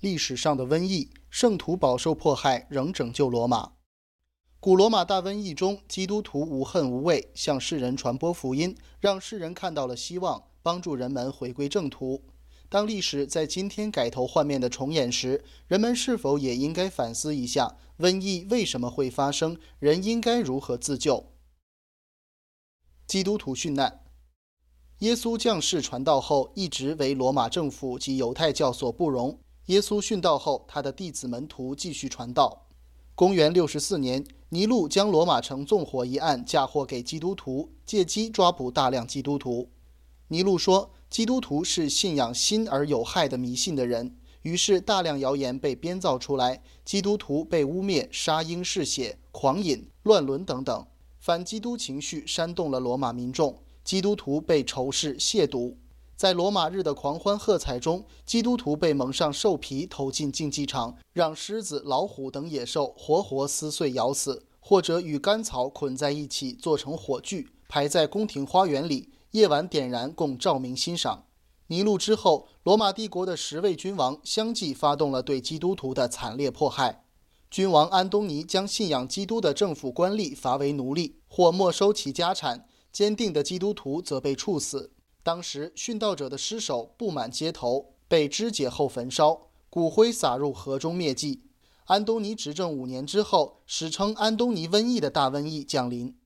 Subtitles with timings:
[0.00, 3.72] 历史上的瘟疫，圣徒饱受迫害，仍拯救罗马。
[4.58, 12.24] 古罗马大瘟疫中，基督徒无恨无畏，向世人传播福音，让世人看到了希望，帮助人们回归正途。
[12.70, 19.58] 当历史在今天改头换面的重演时，人们是否也应该反思一下：瘟疫为什么会发生？
[19.78, 21.26] 人应该如何自救？
[23.06, 24.00] 基督徒殉难。
[25.00, 29.38] 耶稣降世传道后，一直为罗马政府及犹太教所不容。
[29.66, 32.66] 耶稣殉道后，他的弟子门徒继续传道。
[33.14, 39.68] 公元六十四年，尼禄将罗马城纵火一案嫁祸给基督徒，借机抓捕大量基督徒。
[40.28, 50.86] 尼禄说，基督徒是信仰新而有害的迷信的人，于是大量谣言被编造出来，基督徒被污蔑杀婴嗜血、狂饮、乱伦等等，
[51.18, 53.58] 反基督情绪煽动了罗马民众。
[53.82, 55.74] 基督徒被仇视亵渎，
[56.20, 71.24] 在罗马日的狂欢喝彩中，基督徒被蒙上兽皮投进竞技场，让狮子、老虎等野兽活活撕碎咬死，或者与干草捆在一起做成火炬，排在宫廷花园里，夜晚点燃供照明欣赏。
[71.68, 77.02] 尼禄之后，罗马帝国的十位君王相继发动了对基督徒的惨烈迫害。
[77.50, 82.66] 君王安东尼将信仰基督的政府官吏罚为奴隶，或没收其家产。
[82.92, 84.90] 坚定的基督徒则被处死。
[85.22, 91.42] 当时殉道者的尸首布满街头，被肢解后焚烧，骨灰撒入河中灭迹。
[91.84, 96.16] 安东尼执政五年之后，史称“安东尼瘟疫”的大瘟疫降临。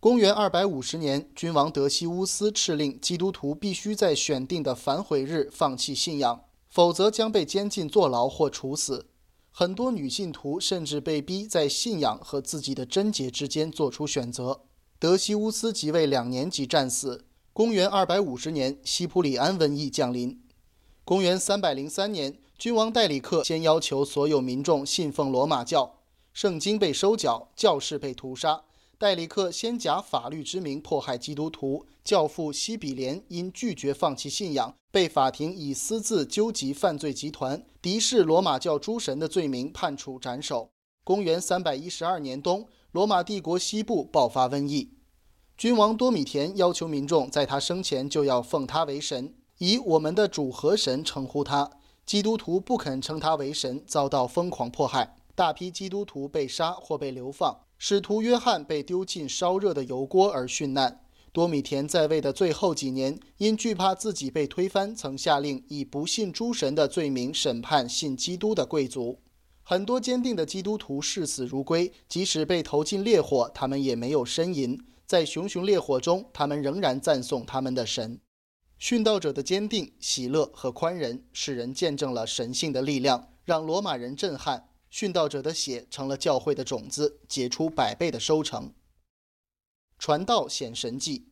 [0.00, 9.06] 公元二百五十年，君王德西乌斯敕令基督徒必须在选定的反悔日放弃信仰，否则将被监禁坐牢或处死。
[9.50, 14.60] 很多女信徒甚至被逼在信仰和自己的贞洁之间做出选择。
[14.98, 17.24] 德西乌斯即位两年即战死。
[17.56, 20.38] 公元二百五十年，西普里安瘟疫降临。
[21.06, 25.94] 公元三百零三年，君王戴里克先要求所有民众信奉罗马教，
[26.34, 28.64] 圣经被收缴，教士被屠杀。
[28.98, 40.68] 戴里克先假法律之名迫害基督徒，教父西比连因拒绝放弃信仰，被法庭以私自纠集犯罪集团、敌视罗马教诸神的罪名判处斩首。
[41.02, 42.68] 公元三百一十二年冬。
[42.92, 44.90] 罗马帝国西部爆发瘟疫，
[45.56, 51.70] 君王多米田要求民众在他生前就要奉他为神，以我们的主和神称呼他。
[52.04, 57.56] 基督徒不肯称他为神，遭到疯狂迫害，大批基督徒被杀或被流放。
[57.78, 61.00] 使徒约翰被丢进烧热的油锅而殉难。
[61.32, 69.20] 多米田在位的最后几年，因惧怕自己被推翻，曾下令以不信诸神的罪名审判信基督的贵族。
[69.62, 74.78] 很多坚定的基督徒视死如归，即使被投进烈火，他们也没有呻吟。
[75.06, 78.20] 在熊熊烈火中，他们仍然赞颂他们的神。
[78.78, 84.68] 殉道者的坚定、喜乐和宽仁，使人见证了神性的力量，让罗马人震撼。
[84.90, 88.72] 殉道者的血成了教会的种子，结出百倍的收成。
[89.98, 91.28] 传道显神迹，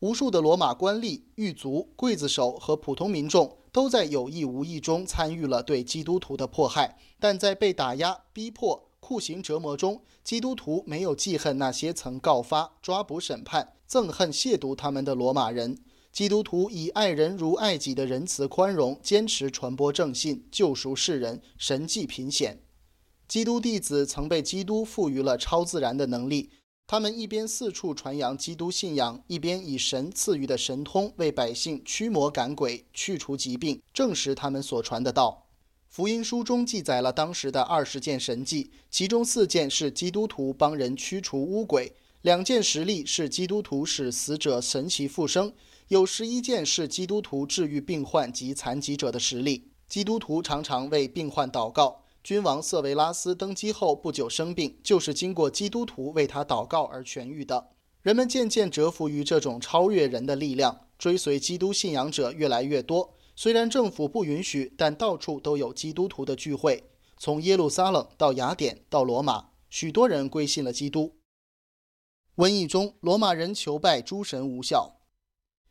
[0.00, 3.56] 无数的罗马官吏、狱卒、刽子手和普通民众。
[3.72, 15.76] 都在有意无意中参与了对基督徒的迫害，但在被打压、逼迫、酷刑折磨中，基督徒没有记恨那些曾告发、抓捕、审判、憎恨、亵渎他们的罗马人。
[16.12, 22.60] 基督徒以爱人如爱己的仁慈宽容，坚持传播正信，救赎世人，神迹频显。
[23.26, 26.50] 基督弟子曾被基督赋予了超自然的能力。
[26.86, 35.48] 他们一边四处传扬基督信仰，一边以神赐予的神通为百姓驱魔赶鬼、去除疾病，证实他们所传的道。
[35.90, 41.92] 福音书中记载了当时的二十件神迹，其中四件是基督徒帮人驱除污鬼，
[42.22, 45.52] 两件实例是基督徒使死者神奇复生，
[45.88, 49.72] 有十一件是基督徒治愈病患及残疾者的实例。
[49.88, 52.04] 基督徒常常为病患祷告。
[52.22, 57.66] 君王瑟维拉斯登基后不久生病，就是经过基督徒为他祷告而痊愈的。
[58.02, 63.16] 人们渐渐折服于这种超越人的力量，追随基督信仰者越来越多。
[63.42, 66.84] 虽然政府不允许，但到处都有基督徒的聚会。
[67.16, 71.14] 从耶路撒冷到雅典到罗马，许多人归信了基督。
[72.36, 74.98] 瘟疫中，罗马人求拜诸神无效。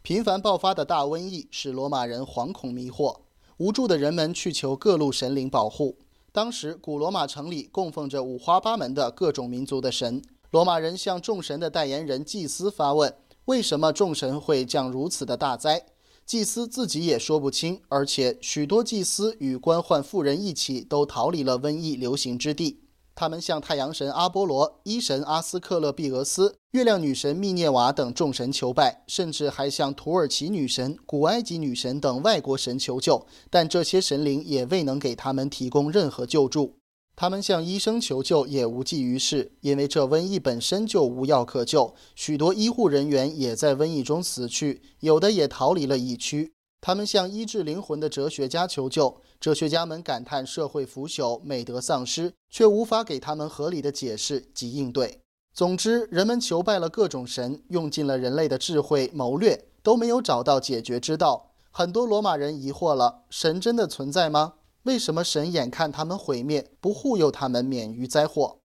[0.00, 3.20] 频繁爆发的大瘟疫使罗马人惶恐迷惑，
[3.58, 5.98] 无助的人们去求各路神灵保护。
[6.32, 10.22] 当时，古罗马城里供奉着五花八门的各种民族的神。
[10.50, 13.14] 罗马人向众神的代言人祭司发问：
[13.44, 15.89] 为什么众神会降如此的大灾？
[16.30, 22.84] 祭司自己也说不清，而且许多祭司与官宦富人一起都逃离了瘟疫流行之地。
[23.16, 36.76] 他们向太阳神阿波罗、伊神阿斯克勒庇俄斯、月亮女神密涅瓦等众神求拜，甚至还向土耳其女神、古埃及女神等外国神求救，但这些神灵也未能给他们提供任何救助。
[37.20, 46.54] 他们向医生求救也无济于事，因为这瘟疫本身就无药可救，许多医护人员也在瘟疫中死去，有的也逃离了疫区。
[46.80, 55.20] 他们向医治灵魂的哲学家求救，哲学家们感叹社会腐朽、美德丧失，却无法给他们合理的解释及应对。
[55.52, 61.50] 总之，人们求拜了各种神，用尽了人类的智慧谋略，都没有找到解决之道。
[61.70, 64.54] 很多罗马人疑惑了：神真的存在吗？
[64.84, 68.60] 为什么神眼看他们毁灭，不护佑他们免于灾祸？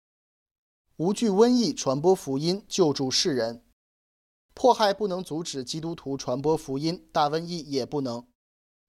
[0.96, 3.62] 无惧瘟疫，传播福音，救助世人。
[4.52, 8.26] 迫害不能阻止基督徒传播福音，大瘟疫也不能。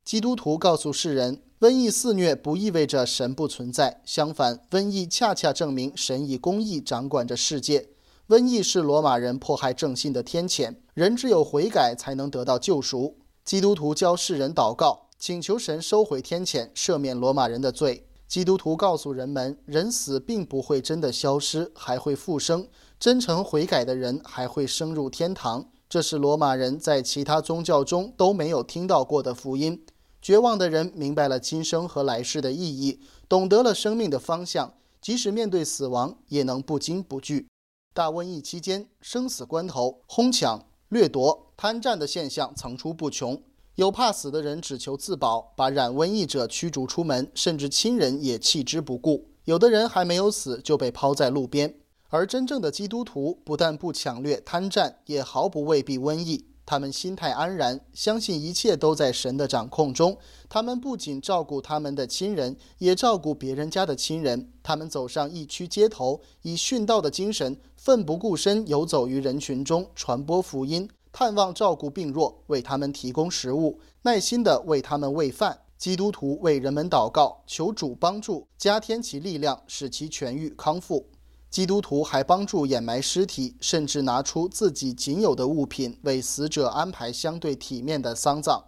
[0.03, 7.89] 基督徒告诉世人，瘟疫肆虐不意味着神不存在，相反，瘟疫恰恰证明神以公义掌管着世界。
[8.27, 13.19] 瘟疫是罗马人迫害正信的天谴，人只有悔改才能得到救赎。
[13.45, 15.00] 基督徒教世人祷告。
[15.21, 18.07] 请求神收回天谴，赦免罗马人的罪。
[18.27, 22.67] 基督徒告诉人们，人死并不会真的消失，还会复生。
[22.99, 25.69] 真诚悔改的人还会升入天堂。
[25.87, 29.85] 这是罗马人在其他宗教中都没有听到过的福音。
[30.23, 37.47] 绝望的人明白了今生和来世的意义，懂得了生命的方向，即使面对死亡，也能不惊不惧。
[37.93, 43.39] 大瘟疫期间，生死关头，哄抢、掠夺、贪占的现象层出不穷。
[43.81, 49.29] 有怕死的人只求自保，把染瘟疫者驱逐出门，甚至亲人也弃之不顾。
[49.45, 51.73] 有的人还没有死就被抛在路边。
[52.09, 56.45] 而真正的基督徒不但不抢掠贪占，也毫不畏避瘟疫。
[56.63, 60.15] 他们心态安然，相信一切都在神的掌控中。
[60.47, 64.51] 他们不仅照顾他们的亲人，也照顾别人家的亲人。
[64.61, 70.87] 他们走上疫区街头，以殉道的精神，奋不顾身游走于人群中，传播福音。
[71.11, 75.59] 探望、照顾病弱，为他们提供食物，耐心地为他们喂饭。
[75.77, 81.07] 基督徒为人们祷告，求主帮助，加添其力量，使其痊愈康复。
[81.49, 88.63] 基督徒还帮助掩埋尸体，甚至拿出自己仅有的物品，为死者安排相对体面的丧葬。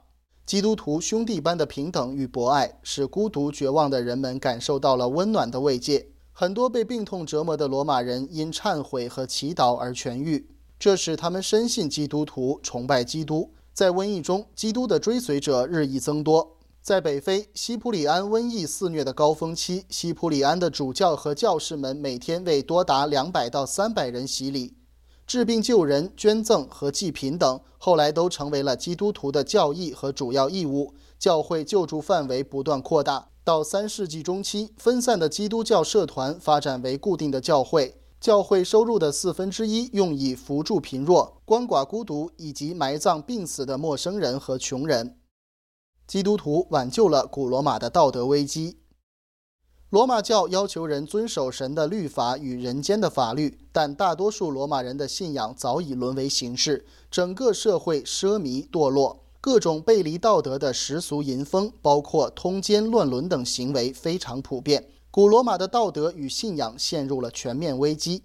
[0.45, 6.09] 基督徒兄弟般的平等与博爱，使孤独绝望的人们感受到了温暖的慰藉。
[6.33, 10.49] 很多被病痛折磨的罗马人因忏悔和祈祷而痊愈。
[10.83, 13.53] 这使他们深信基督徒崇拜基督。
[13.73, 16.57] 在瘟疫中，基督的追随者日益增多。
[16.81, 24.73] 在北非西普里安瘟疫肆虐的高峰期，西普里安的主教和教士们每天为多达两百到三百人洗礼、
[25.25, 30.93] 治病救人、捐赠和祭品等，后来都成为了基督徒的教义和主要义务。
[31.17, 37.95] 教会救助范围不断扩大，到三世纪中期，分散的基督教社团发展为固定的教会。
[38.23, 45.17] 教会收入的四分之一用以扶助贫弱、鳏寡孤独以及埋葬病死的陌生人和穷人。
[46.07, 48.77] 基督徒挽救了古罗马的道德危机。
[49.89, 64.92] 罗马教要求人遵守神的律法与人间的法律，但大多数罗马人的信仰早已沦为形式，整个社会奢靡堕落，各种背离道德的世俗淫风，包括通奸、乱伦等行为非常普遍。
[65.13, 68.23] 古罗马的道德与信仰陷入了全面危机。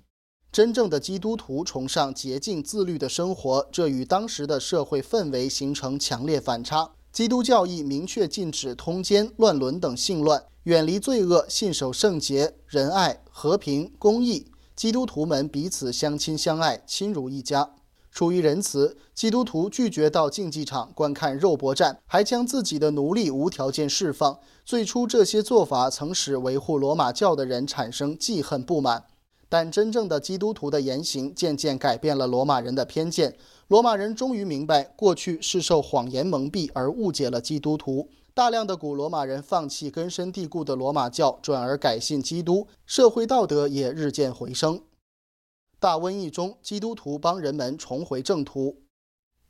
[0.50, 6.92] 真正的基督徒崇尚洁净自律的生活，这与当时的社会氛围形成强烈反差。
[7.12, 14.50] 基督教义明确禁止通奸、乱伦等性乱，远离罪恶，信守圣洁、仁爱、和平、公义。
[14.74, 17.74] 基督徒们彼此相亲相爱，亲如一家。
[18.18, 24.40] 出于仁慈，基督徒拒绝到竞技场观看肉搏战，还将自己的奴隶无条件释放。
[24.64, 29.04] 最初，这些做法曾使维护罗马教的人产生记恨不满，
[29.48, 33.36] 但真正的基督徒的言行渐渐改变了罗马人的偏见。
[33.68, 38.08] 罗马人终于明白，过去是受谎言蒙蔽而误解了基督徒。
[38.34, 44.80] 大量的古罗马人放弃根深蒂固的罗马教，转而改信基督，社会道德也日渐回升。
[45.80, 48.82] 大瘟疫中，基督徒帮人们重回正途，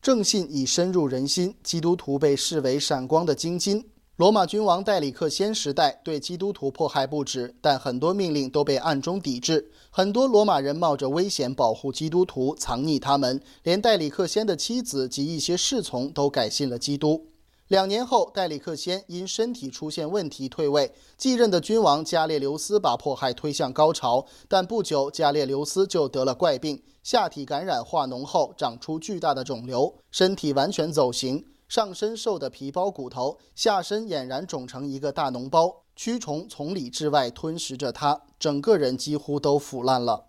[0.02, 3.88] 正信已深入人心，基督徒被视为闪光的金金。
[4.16, 9.70] 罗马君王戴里克先时代对基督徒迫害不止，但很多命令都被暗中抵制。
[9.88, 17.28] 很多罗马人冒着危险保护基督徒，藏匿他们，连戴里克先的妻子及一些侍从都改信了基督。
[17.68, 24.24] 两年后，戴里克先因身体出现问题退位，继任的君王加列留斯把迫害推向高潮。
[24.48, 31.44] 但不久，加列留斯就得了怪病，下体感染化脓后长出巨大的肿瘤，身体完全走形。
[31.68, 40.27] 上身瘦得皮包骨头，下身俨然肿成一个大脓包，蛆虫从里至外吞食着他，整个人几乎都腐烂了。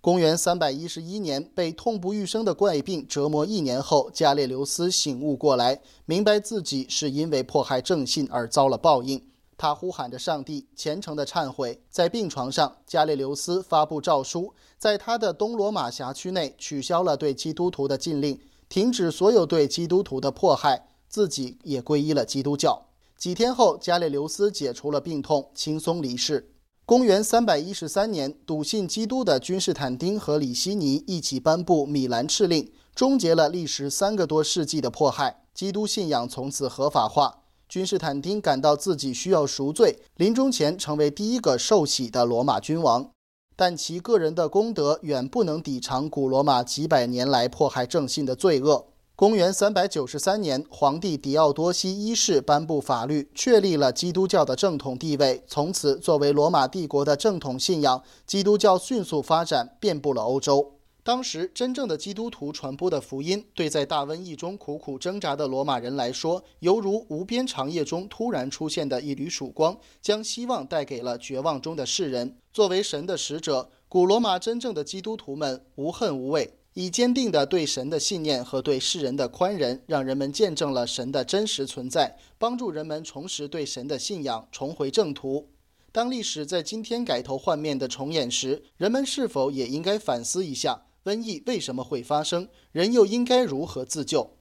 [0.00, 9.20] 公元三百一十一年，被痛不欲生的怪病折磨一年后，加列留斯醒悟过来，明白自己是因为迫害正信而遭了报应。
[9.56, 11.82] 他呼喊着上帝，虔诚的忏悔。
[11.90, 18.38] 在病床上，加列留斯发布诏书，在他的东罗马辖区内取消了对基督徒的禁令，
[18.68, 22.86] 停止所有对基督徒的迫害，自己也皈依了基督教。
[23.16, 26.52] 几天后，加列留斯解除了病痛，轻松离世。
[26.88, 37.42] 公元三百一十三年，笃信基督的君士坦丁和李希尼一起颁布米兰敕令，终结了历时三个多世纪的迫害，基督信仰从此合法化。
[37.68, 43.10] 君士坦丁感到自己需要赎罪，临终前成为第一个受洗的罗马君王，
[43.54, 48.86] 但其个人的功德远不能抵偿古罗马几百年来迫害正信的罪恶。
[49.18, 55.42] 公元三百九十三年，皇帝狄奥多西一世颁布法律，确立了基督教的正统地位。
[55.48, 60.74] 从此，作为罗马帝国的正统信仰，基督教迅速发展，遍布了欧洲。
[61.02, 72.36] 当时真正的基督徒传播的福音，对在大瘟疫中苦苦挣扎的罗马人来说，犹如无边长夜中突然出现的一缕曙光，将希望带给了绝望中的世人。
[72.52, 85.48] 作为神的使者，古罗马真正的基督徒们无恨无畏，以坚定的对神的信念和对世人的宽仁，让人们见证了神的真实存在，帮助人们重拾对神的信仰，重回正途。
[85.90, 90.84] 当历史在今天改头换面的重演时，人们是否也应该反思一下？
[91.02, 92.48] 瘟疫为什么会发生？
[92.70, 94.37] 人又应该如何自救？